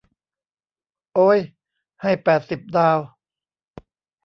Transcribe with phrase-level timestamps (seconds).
[1.13, 1.39] โอ๊ย
[2.01, 2.99] ให้แปดสิบดาว